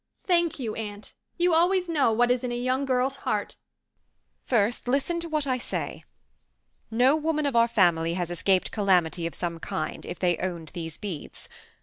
Thank 0.23 0.57
you, 0.57 0.73
aunt. 0.73 1.13
You 1.37 1.53
always 1.53 1.87
know 1.87 2.11
what 2.11 2.31
is 2.31 2.43
in 2.43 2.51
a 2.51 2.57
young 2.57 2.85
girl's 2.85 3.17
heart." 3.17 3.57
"First, 4.47 4.87
listen 4.87 5.19
to 5.19 5.29
what 5.29 5.45
I 5.45 5.59
say. 5.59 6.05
No 6.89 7.15
woman 7.15 7.45
of 7.45 7.55
our 7.55 7.67
family 7.67 8.15
has 8.15 8.31
escaped 8.31 8.71
calamity 8.71 9.27
of 9.27 9.35
some 9.35 9.59
kind, 9.59 10.03
if 10.03 10.17
they 10.17 10.37
owned 10.39 10.69
these 10.69 10.97
beads. 10.97 11.47